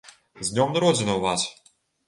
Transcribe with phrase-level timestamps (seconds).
[0.47, 1.47] З днём народзінаў, вас!